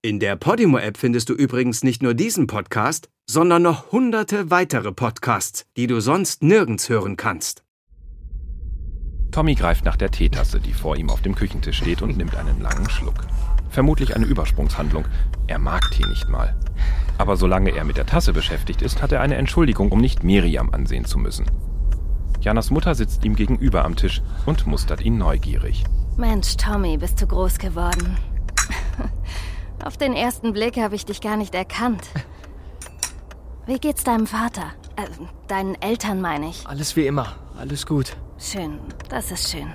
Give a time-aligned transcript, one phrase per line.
[0.00, 5.66] In der Podimo-App findest du übrigens nicht nur diesen Podcast, sondern noch hunderte weitere Podcasts,
[5.76, 7.64] die du sonst nirgends hören kannst.
[9.32, 12.60] Tommy greift nach der Teetasse, die vor ihm auf dem Küchentisch steht, und nimmt einen
[12.60, 13.16] langen Schluck.
[13.70, 15.04] Vermutlich eine Übersprungshandlung.
[15.48, 16.56] Er mag Tee nicht mal.
[17.18, 20.72] Aber solange er mit der Tasse beschäftigt ist, hat er eine Entschuldigung, um nicht Miriam
[20.72, 21.46] ansehen zu müssen.
[22.40, 25.82] Janas Mutter sitzt ihm gegenüber am Tisch und mustert ihn neugierig.
[26.16, 28.16] Mensch, Tommy, bist du groß geworden.
[29.88, 32.02] Auf den ersten Blick habe ich dich gar nicht erkannt.
[33.64, 34.74] Wie geht's deinem Vater?
[34.96, 35.06] Äh,
[35.46, 36.66] deinen Eltern meine ich.
[36.66, 37.36] Alles wie immer.
[37.58, 38.14] Alles gut.
[38.38, 39.72] Schön, das ist schön.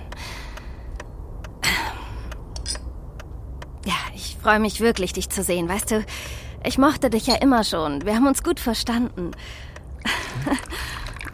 [3.85, 5.67] Ja, ich freue mich wirklich, dich zu sehen.
[5.67, 6.05] Weißt du,
[6.63, 8.05] ich mochte dich ja immer schon.
[8.05, 9.31] Wir haben uns gut verstanden.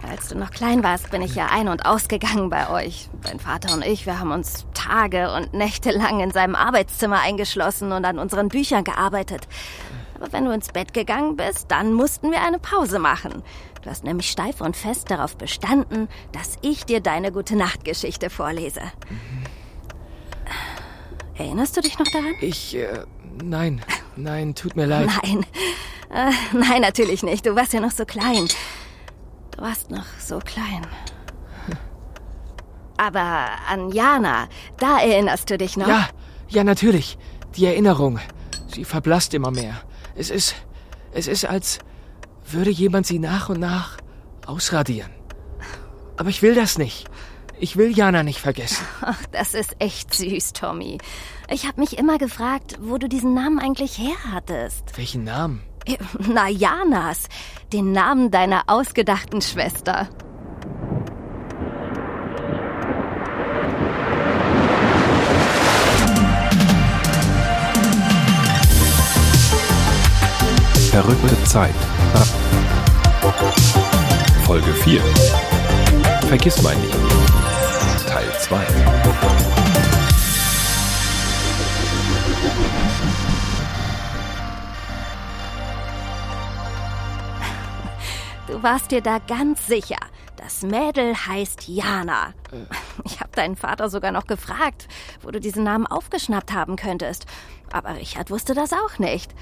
[0.10, 3.10] Als du noch klein warst, bin ich ja ein- und ausgegangen bei euch.
[3.22, 7.92] Dein Vater und ich, wir haben uns Tage und Nächte lang in seinem Arbeitszimmer eingeschlossen
[7.92, 9.48] und an unseren Büchern gearbeitet.
[10.16, 13.44] Aber wenn du ins Bett gegangen bist, dann mussten wir eine Pause machen.
[13.84, 18.82] Du hast nämlich steif und fest darauf bestanden, dass ich dir deine gute Nachtgeschichte vorlese.
[21.36, 22.34] Erinnerst du dich noch daran?
[22.42, 23.06] Ich, äh,
[23.44, 23.82] nein.
[24.16, 25.08] Nein, tut mir leid.
[25.24, 25.46] Nein.
[26.10, 27.46] Äh, nein, natürlich nicht.
[27.46, 28.48] Du warst ja noch so klein.
[29.60, 30.88] Du warst noch so klein.
[32.96, 35.86] Aber an Jana, da erinnerst du dich noch?
[35.86, 36.08] Ja,
[36.48, 37.18] ja, natürlich.
[37.58, 38.20] Die Erinnerung.
[38.74, 39.82] Sie verblasst immer mehr.
[40.16, 40.56] Es ist,
[41.12, 41.80] es ist, als
[42.50, 43.98] würde jemand sie nach und nach
[44.46, 45.12] ausradieren.
[46.16, 47.10] Aber ich will das nicht.
[47.60, 48.86] Ich will Jana nicht vergessen.
[49.02, 51.00] Ach, das ist echt süß, Tommy.
[51.50, 54.98] Ich habe mich immer gefragt, wo du diesen Namen eigentlich her hattest.
[54.98, 55.62] Welchen Namen?
[55.86, 57.28] Äh, Na, Janas.
[57.72, 60.08] Den Namen deiner ausgedachten Schwester.
[70.92, 71.76] Verrückte Zeit.
[74.46, 75.02] Folge 4.
[76.28, 76.96] Vergiss mein nicht.
[78.08, 78.99] Teil 2.
[88.60, 89.96] Du warst dir da ganz sicher.
[90.36, 92.34] Das Mädel heißt Jana.
[93.06, 94.90] Ich habe deinen Vater sogar noch gefragt,
[95.22, 97.26] wo du diesen Namen aufgeschnappt haben könntest.
[97.72, 99.34] Aber Richard wusste das auch nicht.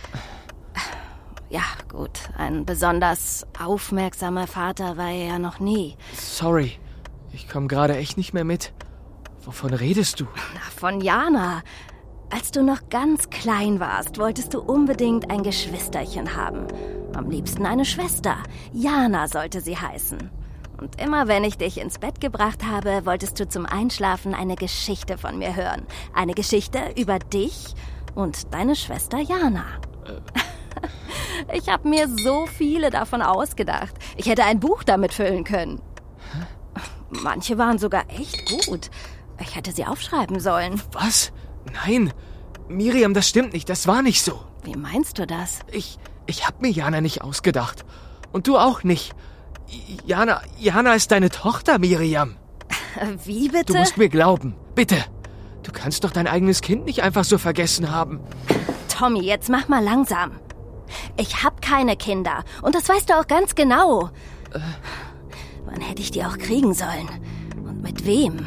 [1.49, 5.97] Ja, gut, ein besonders aufmerksamer Vater war er ja noch nie.
[6.13, 6.77] Sorry.
[7.33, 8.71] Ich komme gerade echt nicht mehr mit.
[9.41, 10.27] Wovon redest du?
[10.53, 11.63] Na, von Jana.
[12.29, 16.67] Als du noch ganz klein warst, wolltest du unbedingt ein Geschwisterchen haben.
[17.17, 18.37] Am liebsten eine Schwester.
[18.73, 20.29] Jana sollte sie heißen.
[20.77, 25.17] Und immer wenn ich dich ins Bett gebracht habe, wolltest du zum Einschlafen eine Geschichte
[25.17, 25.81] von mir hören.
[26.13, 27.73] Eine Geschichte über dich
[28.13, 29.65] und deine Schwester Jana.
[31.53, 33.95] Ich habe mir so viele davon ausgedacht.
[34.15, 35.81] Ich hätte ein Buch damit füllen können.
[37.09, 38.91] Manche waren sogar echt gut.
[39.39, 40.81] Ich hätte sie aufschreiben sollen.
[40.91, 41.31] Was?
[41.85, 42.13] Nein.
[42.67, 43.69] Miriam, das stimmt nicht.
[43.69, 44.39] Das war nicht so.
[44.63, 45.59] Wie meinst du das?
[45.71, 45.97] Ich,
[46.27, 47.85] ich hab mir Jana nicht ausgedacht.
[48.31, 49.13] Und du auch nicht.
[50.05, 52.35] Jana, Jana ist deine Tochter, Miriam.
[53.25, 53.73] Wie bitte?
[53.73, 54.55] Du musst mir glauben.
[54.75, 54.97] Bitte.
[55.63, 58.19] Du kannst doch dein eigenes Kind nicht einfach so vergessen haben.
[58.87, 60.31] Tommy, jetzt mach mal langsam.
[61.17, 62.43] Ich hab keine Kinder.
[62.61, 64.09] Und das weißt du auch ganz genau.
[65.65, 67.09] Wann hätte ich die auch kriegen sollen?
[67.57, 68.39] Und mit wem?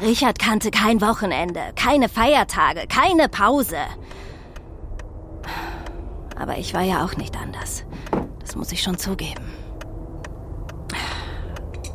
[0.00, 3.78] Richard kannte kein Wochenende, keine Feiertage, keine Pause.
[6.36, 7.84] Aber ich war ja auch nicht anders.
[8.40, 9.44] Das muss ich schon zugeben.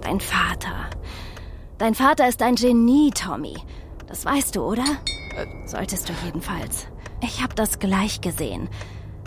[0.02, 0.90] Dein Vater.
[1.78, 3.56] Dein Vater ist ein Genie, Tommy.
[4.08, 4.86] Das weißt du, oder?
[5.66, 6.88] Solltest du jedenfalls.
[7.22, 8.70] Ich hab das gleich gesehen.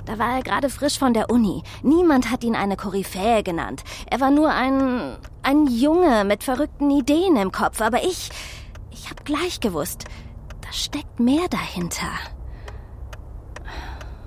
[0.04, 1.62] Da war er gerade frisch von der Uni.
[1.82, 3.84] Niemand hat ihn eine Koryphäe genannt.
[4.10, 5.16] Er war nur ein.
[5.42, 7.80] ein Junge mit verrückten Ideen im Kopf.
[7.80, 8.30] Aber ich.
[8.90, 10.06] ich hab gleich gewusst.
[10.62, 12.10] Da steckt mehr dahinter.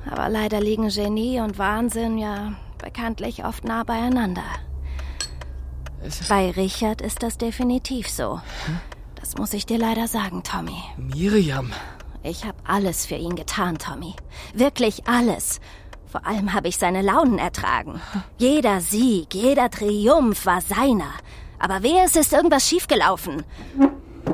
[0.10, 4.44] Aber leider liegen Genie und Wahnsinn ja bekanntlich oft nah beieinander.
[6.30, 8.40] Bei Richard ist das definitiv so.
[9.16, 10.78] Das muss ich dir leider sagen, Tommy.
[10.98, 11.72] Miriam.
[12.22, 14.14] Ich habe alles für ihn getan, Tommy.
[14.54, 15.60] Wirklich alles.
[16.06, 18.00] Vor allem habe ich seine Launen ertragen.
[18.38, 21.12] Jeder Sieg, jeder Triumph war seiner.
[21.60, 23.44] Aber wehe, es ist irgendwas schiefgelaufen.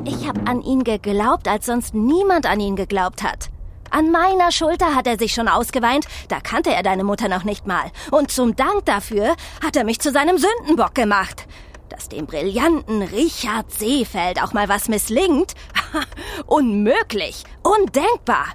[0.04, 3.50] Ich habe an ihn geglaubt, als sonst niemand an ihn geglaubt hat.
[3.92, 7.68] An meiner Schulter hat er sich schon ausgeweint, da kannte er deine Mutter noch nicht
[7.68, 7.92] mal.
[8.10, 11.46] Und zum Dank dafür hat er mich zu seinem Sündenbock gemacht.
[11.90, 15.56] Dass dem brillanten Richard Seefeld auch mal was misslingt?
[16.46, 18.46] Unmöglich, undenkbar.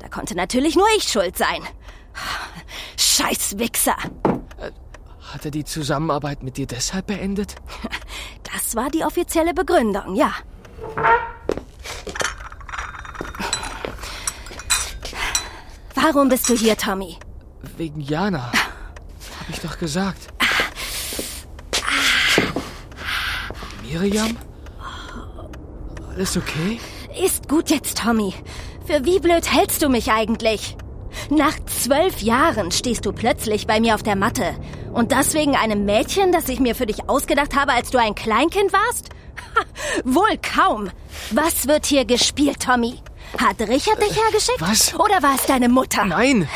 [0.00, 1.62] Da konnte natürlich nur ich schuld sein.
[2.98, 3.96] Scheiß Wichser.
[5.32, 7.56] Hat er die Zusammenarbeit mit dir deshalb beendet?
[8.54, 10.32] Das war die offizielle Begründung, ja.
[16.06, 17.16] Warum bist du hier, Tommy?
[17.78, 18.52] Wegen Jana.
[18.52, 20.28] Hab ich doch gesagt.
[23.82, 24.36] Miriam?
[26.10, 26.78] Alles okay?
[27.24, 28.34] Ist gut jetzt, Tommy.
[28.86, 30.76] Für wie blöd hältst du mich eigentlich?
[31.30, 34.54] Nach zwölf Jahren stehst du plötzlich bei mir auf der Matte.
[34.92, 38.14] Und das wegen einem Mädchen, das ich mir für dich ausgedacht habe, als du ein
[38.14, 39.08] Kleinkind warst?
[39.56, 39.62] Ha,
[40.04, 40.90] wohl kaum.
[41.30, 43.00] Was wird hier gespielt, Tommy?
[43.38, 44.60] Hat Richard dich hergeschickt?
[44.60, 44.94] was?
[44.94, 46.04] Oder war es deine Mutter?
[46.04, 46.48] Nein!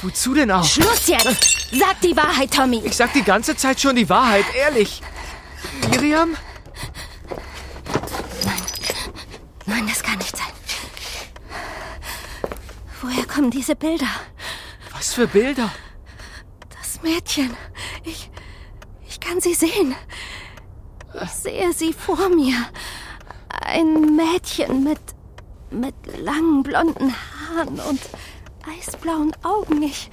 [0.00, 0.64] Wozu denn auch?
[0.64, 1.68] Schluss jetzt!
[1.72, 2.82] Sag die Wahrheit, Tommy!
[2.84, 5.02] Ich sag die ganze Zeit schon die Wahrheit, ehrlich.
[5.90, 6.36] Miriam?
[9.66, 10.46] Nein, das kann nicht sein.
[13.00, 14.08] Woher kommen diese Bilder?
[14.92, 15.70] Was für Bilder?
[16.70, 17.56] Das Mädchen.
[18.04, 18.30] Ich.
[19.08, 19.94] Ich kann sie sehen.
[21.22, 22.54] Ich sehe sie vor mir.
[23.48, 25.00] Ein Mädchen mit.
[25.72, 28.00] Mit langen blonden Haaren und
[28.78, 29.82] eisblauen Augen.
[29.82, 30.10] Ich.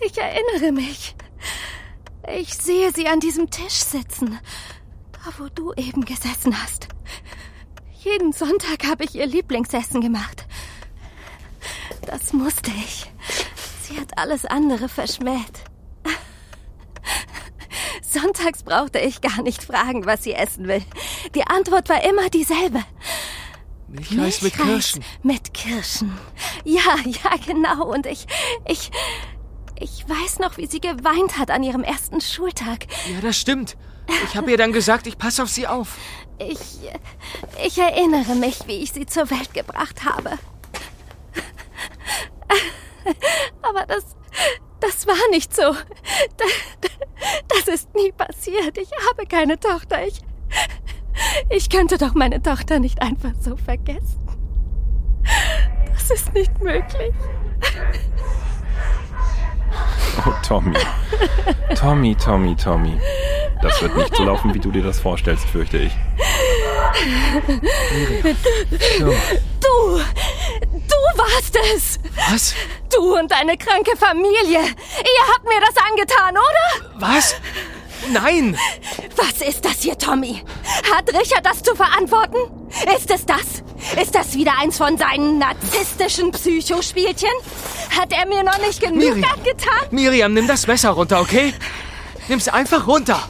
[0.00, 1.14] Ich erinnere mich.
[2.36, 4.38] Ich sehe sie an diesem Tisch sitzen.
[5.12, 6.88] Da, wo du eben gesessen hast.
[8.02, 10.46] Jeden Sonntag habe ich ihr Lieblingsessen gemacht.
[12.06, 13.10] Das musste ich.
[13.82, 15.64] Sie hat alles andere verschmäht.
[18.02, 20.82] Sonntags brauchte ich gar nicht fragen, was sie essen will.
[21.34, 22.80] Die Antwort war immer dieselbe.
[23.94, 25.04] Milchreis mit Kirschen.
[25.22, 26.18] Mit Kirschen.
[26.64, 27.84] Ja, ja, genau.
[27.86, 28.26] Und ich,
[28.66, 28.90] ich,
[29.78, 32.86] ich weiß noch, wie sie geweint hat an ihrem ersten Schultag.
[33.12, 33.76] Ja, das stimmt.
[34.24, 35.96] Ich habe ihr dann gesagt, ich passe auf sie auf.
[36.38, 36.58] Ich,
[37.64, 40.38] ich erinnere mich, wie ich sie zur Welt gebracht habe.
[43.62, 44.16] Aber das,
[44.80, 45.62] das war nicht so.
[46.36, 46.50] Das,
[47.48, 48.76] das ist nie passiert.
[48.76, 50.04] Ich habe keine Tochter.
[50.04, 50.20] Ich,
[51.50, 54.20] ich könnte doch meine Tochter nicht einfach so vergessen.
[55.92, 57.14] Das ist nicht möglich.
[60.26, 60.76] Oh, Tommy.
[61.74, 63.00] Tommy, Tommy, Tommy.
[63.62, 65.92] Das wird nicht so laufen, wie du dir das vorstellst, fürchte ich.
[68.98, 69.06] Du!
[69.60, 71.98] Du warst es!
[72.30, 72.54] Was?
[72.94, 74.60] Du und deine kranke Familie!
[74.60, 76.90] Ihr habt mir das angetan, oder?
[77.00, 77.36] Was?
[78.12, 78.56] Nein!
[79.16, 80.42] Was ist das hier, Tommy?
[80.92, 82.36] Hat Richard das zu verantworten?
[82.96, 83.62] Ist es das?
[84.00, 87.30] Ist das wieder eins von seinen narzisstischen Psychospielchen?
[87.96, 89.24] Hat er mir noch nicht genug Miriam.
[89.32, 89.88] angetan?
[89.90, 91.54] Miriam, nimm das Messer runter, okay?
[92.28, 93.22] Nimm's einfach runter.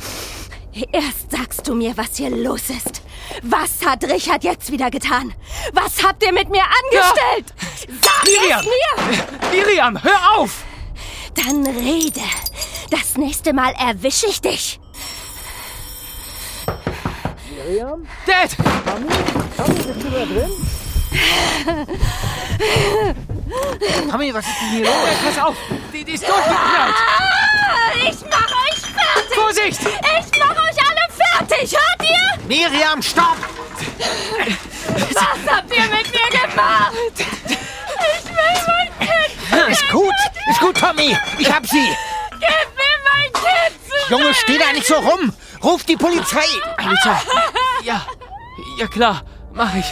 [0.93, 3.03] Erst sagst du mir, was hier los ist.
[3.43, 5.35] Was hat Richard jetzt wieder getan?
[5.73, 7.55] Was habt ihr mit mir angestellt?
[8.01, 8.61] Sag Miriam!
[8.61, 9.51] es mir!
[9.51, 10.63] Miriam, hör auf!
[11.35, 12.21] Dann rede.
[12.95, 14.79] Das nächste Mal erwische ich dich.
[18.25, 18.51] Dad!
[24.11, 24.95] Tommy, was ist denn hier los?
[24.95, 25.57] Dad, pass auf!
[25.93, 26.95] Die, die ist durchgeknallt!
[26.95, 29.35] Ah, ich mach euch fertig!
[29.35, 29.81] Vorsicht!
[29.81, 32.47] Ich mach euch alle fertig, hört ihr?
[32.47, 33.39] Miriam, stopp!
[35.15, 36.93] Was habt ihr mit mir gemacht?
[37.17, 39.73] Ich will mein Kind!
[39.73, 40.15] Ist gut,
[40.49, 41.17] ist gut, Tommy.
[41.41, 41.89] Ich hab sie.
[42.41, 42.74] Gib
[44.11, 45.33] Junge, steh da nicht so rum.
[45.63, 46.45] Ruf die Polizei.
[46.77, 47.17] Polizei!
[47.85, 48.03] Ja,
[48.79, 49.87] ja klar, mach ich.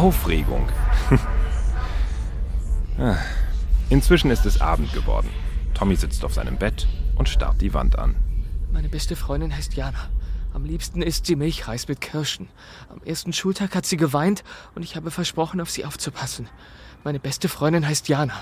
[0.00, 0.66] Aufregung.
[2.98, 3.16] Ah.
[3.88, 5.30] Inzwischen ist es Abend geworden.
[5.72, 8.14] Tommy sitzt auf seinem Bett und starrt die Wand an.
[8.70, 10.10] Meine beste Freundin heißt Jana.
[10.52, 12.50] Am liebsten isst sie Milchreis mit Kirschen.
[12.90, 16.50] Am ersten Schultag hat sie geweint und ich habe versprochen, auf sie aufzupassen.
[17.04, 18.34] Meine beste Freundin heißt Jana.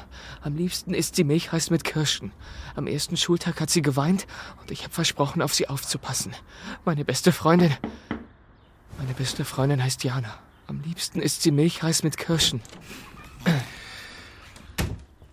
[0.42, 2.32] Am liebsten isst sie Milchreis mit Kirschen.
[2.74, 4.26] Am ersten Schultag hat sie geweint
[4.60, 6.34] und ich habe versprochen, auf sie aufzupassen.
[6.84, 7.72] Meine beste Freundin.
[8.98, 10.34] Meine beste Freundin heißt Jana.
[10.68, 12.60] Am liebsten isst sie Milchreis mit Kirschen.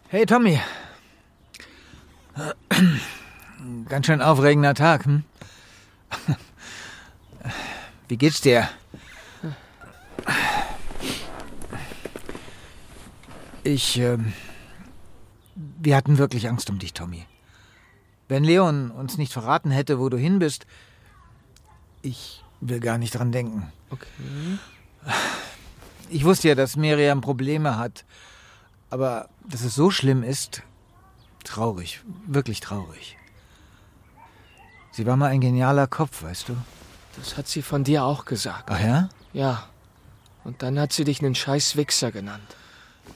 [0.07, 0.61] Hey, Tommy.
[3.89, 5.25] Ganz schön aufregender Tag, hm?
[8.07, 8.69] Wie geht's dir?
[13.63, 14.31] Ich, ähm,
[15.55, 17.25] wir hatten wirklich Angst um dich, Tommy.
[18.29, 20.65] Wenn Leon uns nicht verraten hätte, wo du hin bist,
[22.01, 23.73] ich will gar nicht dran denken.
[23.89, 24.07] Okay.
[26.09, 28.05] Ich wusste ja, dass Miriam Probleme hat.
[28.89, 30.61] Aber dass es so schlimm ist,
[31.43, 33.17] traurig, wirklich traurig.
[34.91, 36.57] Sie war mal ein genialer Kopf, weißt du?
[37.17, 38.69] Das hat sie von dir auch gesagt.
[38.71, 39.09] Ach ja?
[39.33, 39.67] Ja.
[40.43, 42.55] Und dann hat sie dich einen scheiß Wichser genannt.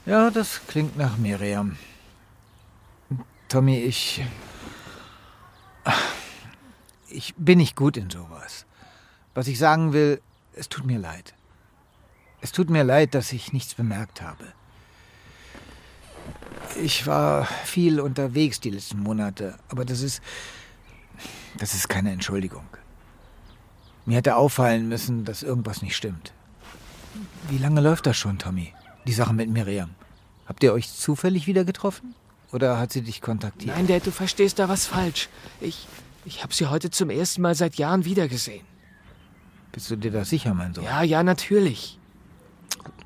[0.05, 1.77] Ja, das klingt nach Miriam.
[3.47, 4.23] Tommy, ich.
[7.07, 8.65] Ich bin nicht gut in sowas.
[9.33, 10.21] Was ich sagen will,
[10.53, 11.33] es tut mir leid.
[12.41, 14.45] Es tut mir leid, dass ich nichts bemerkt habe.
[16.81, 20.21] Ich war viel unterwegs die letzten Monate, aber das ist.
[21.57, 22.63] Das ist keine Entschuldigung.
[24.05, 26.31] Mir hätte auffallen müssen, dass irgendwas nicht stimmt.
[27.49, 28.73] Wie lange läuft das schon, Tommy?
[29.05, 29.89] Die Sache mit Miriam.
[30.45, 32.15] Habt ihr euch zufällig wieder getroffen?
[32.51, 33.75] Oder hat sie dich kontaktiert?
[33.75, 35.29] Nein, Dad, du verstehst da was falsch.
[35.59, 35.87] Ich.
[36.25, 38.65] Ich habe sie heute zum ersten Mal seit Jahren wiedergesehen.
[39.71, 40.83] Bist du dir da sicher, mein Sohn?
[40.83, 41.97] Ja, ja, natürlich.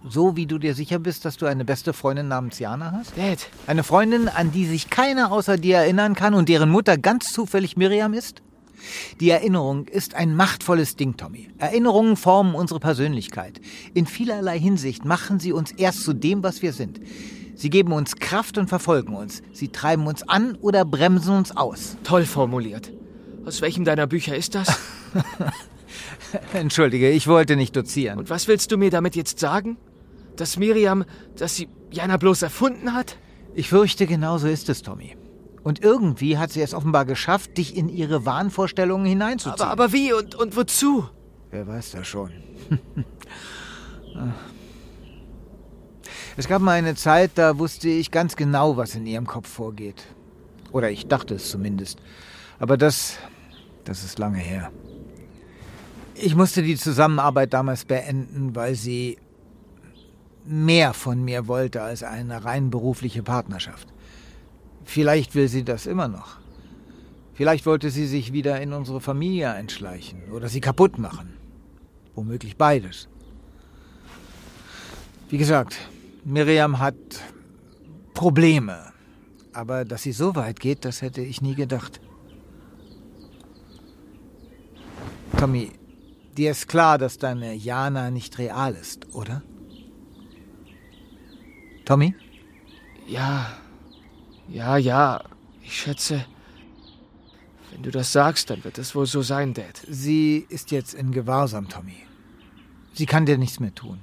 [0.07, 3.17] So wie du dir sicher bist, dass du eine beste Freundin namens Jana hast?
[3.17, 7.31] Dad, Eine Freundin, an die sich keiner außer dir erinnern kann und deren Mutter ganz
[7.31, 8.41] zufällig Miriam ist?
[9.22, 11.48] Die Erinnerung ist ein machtvolles Ding, Tommy.
[11.57, 13.62] Erinnerungen formen unsere Persönlichkeit.
[13.93, 17.00] In vielerlei Hinsicht machen sie uns erst zu dem, was wir sind.
[17.55, 19.41] Sie geben uns Kraft und verfolgen uns.
[19.53, 21.95] Sie treiben uns an oder bremsen uns aus.
[22.03, 22.91] toll formuliert.
[23.45, 24.67] Aus welchem deiner Bücher ist das?
[26.53, 28.19] Entschuldige, ich wollte nicht dozieren.
[28.19, 29.77] Und was willst du mir damit jetzt sagen?
[30.35, 33.17] Dass Miriam, dass sie Jana bloß erfunden hat?
[33.53, 35.15] Ich fürchte, genau so ist es, Tommy.
[35.63, 39.61] Und irgendwie hat sie es offenbar geschafft, dich in ihre Wahnvorstellungen hineinzuziehen.
[39.61, 41.07] Aber, aber wie und, und wozu?
[41.51, 42.31] Wer weiß das schon.
[46.37, 50.03] es gab mal eine Zeit, da wusste ich ganz genau, was in ihrem Kopf vorgeht.
[50.71, 51.99] Oder ich dachte es zumindest.
[52.59, 53.17] Aber das,
[53.85, 54.71] das ist lange her.
[56.15, 59.17] Ich musste die Zusammenarbeit damals beenden, weil sie
[60.45, 63.88] mehr von mir wollte als eine rein berufliche Partnerschaft.
[64.83, 66.38] Vielleicht will sie das immer noch.
[67.33, 71.33] Vielleicht wollte sie sich wieder in unsere Familie einschleichen oder sie kaputt machen.
[72.15, 73.07] Womöglich beides.
[75.29, 75.77] Wie gesagt,
[76.23, 76.95] Miriam hat
[78.13, 78.91] Probleme.
[79.51, 82.00] Aber dass sie so weit geht, das hätte ich nie gedacht.
[85.38, 85.71] Tommy,
[86.38, 89.41] dir ist klar, dass deine Jana nicht real ist, oder?
[91.85, 92.15] Tommy?
[93.07, 93.51] Ja,
[94.47, 95.23] ja, ja.
[95.61, 96.25] Ich schätze,
[97.71, 99.81] wenn du das sagst, dann wird es wohl so sein, Dad.
[99.87, 101.97] Sie ist jetzt in Gewahrsam, Tommy.
[102.93, 103.99] Sie kann dir nichts mehr tun.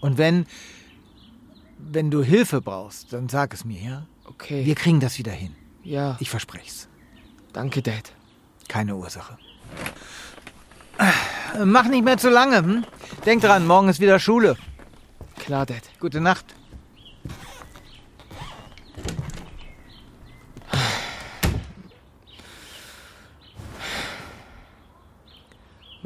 [0.00, 0.46] Und wenn,
[1.78, 4.06] wenn du Hilfe brauchst, dann sag es mir, ja?
[4.26, 4.64] Okay.
[4.66, 5.54] Wir kriegen das wieder hin.
[5.84, 6.88] ja, Ich versprech's.
[7.52, 8.12] danke, Dad.
[8.68, 9.38] Keine Ursache.
[11.64, 12.84] Mach nicht mehr zu lange, hm?
[13.24, 14.56] Denk dran, morgen ist wieder Schule.
[15.38, 15.82] Klar, Dad.
[16.00, 16.54] Gute Nacht.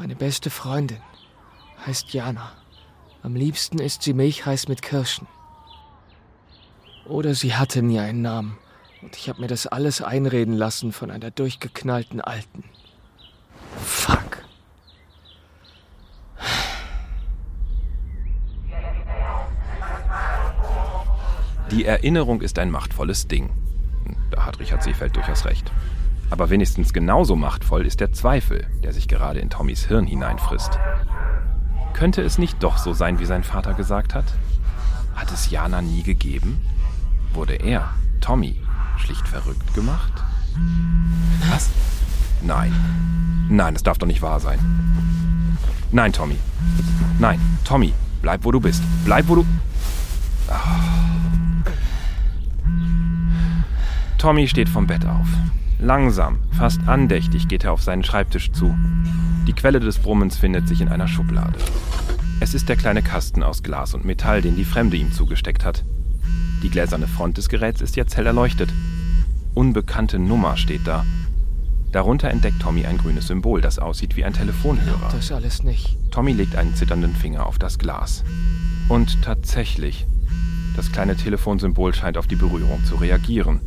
[0.01, 1.03] Meine beste Freundin
[1.87, 2.53] heißt Jana.
[3.23, 5.27] Am liebsten isst sie Milchreis mit Kirschen.
[7.05, 8.57] Oder sie hatte nie einen Namen.
[9.03, 12.65] Und ich habe mir das alles einreden lassen von einer durchgeknallten Alten.
[13.85, 14.43] Fuck.
[21.71, 23.51] Die Erinnerung ist ein machtvolles Ding.
[24.31, 25.71] Da hat Richard Seefeld durchaus recht.
[26.31, 30.79] Aber wenigstens genauso machtvoll ist der Zweifel, der sich gerade in Tommys Hirn hineinfrisst.
[31.93, 34.25] Könnte es nicht doch so sein, wie sein Vater gesagt hat?
[35.15, 36.65] Hat es Jana nie gegeben?
[37.35, 38.61] Wurde er, Tommy,
[38.97, 40.13] schlicht verrückt gemacht?
[41.51, 41.69] Was?
[42.43, 42.73] Nein.
[43.49, 44.59] Nein, das darf doch nicht wahr sein.
[45.91, 46.37] Nein, Tommy.
[47.19, 48.83] Nein, Tommy, bleib wo du bist.
[49.05, 49.47] Bleib wo du.
[54.19, 55.27] Tommy steht vom Bett auf.
[55.83, 58.77] Langsam, fast andächtig geht er auf seinen Schreibtisch zu.
[59.47, 61.59] Die Quelle des Brummens findet sich in einer Schublade.
[62.39, 65.83] Es ist der kleine Kasten aus Glas und Metall, den die Fremde ihm zugesteckt hat.
[66.63, 68.71] Die gläserne Front des Geräts ist jetzt hell erleuchtet.
[69.55, 71.07] Unbekannte Nummer steht da.
[71.93, 75.09] Darunter entdeckt Tommy ein grünes Symbol, das aussieht wie ein Telefonhörer.
[75.13, 75.97] Das alles nicht.
[76.11, 78.23] Tommy legt einen zitternden Finger auf das Glas.
[78.89, 80.07] Und tatsächlich,
[80.77, 83.61] das kleine Telefonsymbol scheint auf die Berührung zu reagieren.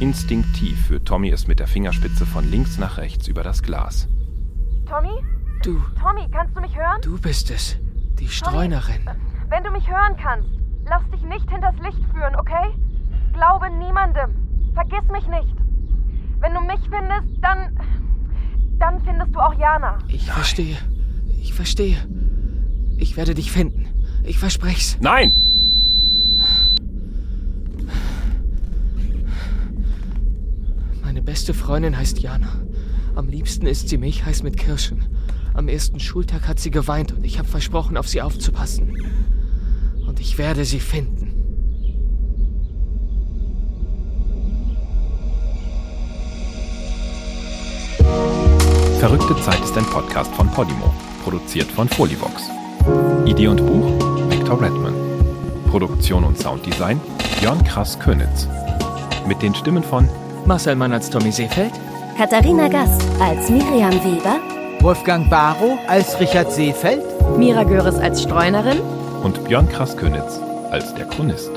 [0.00, 4.08] Instinktiv führt Tommy es mit der Fingerspitze von links nach rechts über das Glas.
[4.86, 5.22] Tommy?
[5.62, 7.00] Du, Tommy, kannst du mich hören?
[7.02, 7.76] du bist es.
[8.18, 9.08] Die Streunerin.
[9.48, 10.48] Wenn du mich hören kannst,
[10.84, 12.74] lass dich nicht hinters Licht führen, okay?
[13.32, 14.34] Glaube niemandem.
[14.74, 15.54] Vergiss mich nicht.
[16.40, 17.78] Wenn du mich findest, dann.
[18.78, 19.98] dann findest du auch Jana.
[20.08, 20.76] Ich verstehe.
[21.40, 21.96] Ich verstehe.
[22.98, 23.86] Ich werde dich finden.
[24.24, 24.98] Ich versprech's.
[25.00, 25.34] Nein!
[31.02, 32.46] Meine beste Freundin heißt Jana.
[33.16, 35.04] Am liebsten isst sie Milchreis mit Kirschen.
[35.52, 38.96] Am ersten Schultag hat sie geweint und ich habe versprochen, auf sie aufzupassen.
[40.06, 41.32] Und ich werde sie finden.
[49.00, 52.44] Verrückte Zeit ist ein Podcast von Podimo, produziert von Folivox.
[53.26, 54.94] Idee und Buch Victor Redman.
[55.68, 57.00] Produktion und Sounddesign
[57.40, 58.46] Björn Krass Könitz.
[59.26, 60.08] Mit den Stimmen von
[60.46, 61.72] Marcel Mann als Tommy Seefeld,
[62.18, 64.38] Katharina Gast als Miriam Weber,
[64.80, 67.02] Wolfgang Barrow als Richard Seefeld.
[67.38, 68.80] Mira Göres als Streunerin.
[69.22, 70.38] und Björn Krass Könitz
[70.70, 71.50] als der Chronist.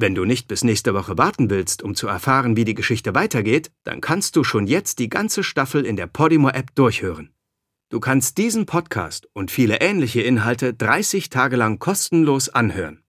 [0.00, 3.70] Wenn du nicht bis nächste Woche warten willst, um zu erfahren, wie die Geschichte weitergeht,
[3.84, 7.34] dann kannst du schon jetzt die ganze Staffel in der Podimo-App durchhören.
[7.90, 13.04] Du kannst diesen Podcast und viele ähnliche Inhalte 30 Tage lang kostenlos anhören.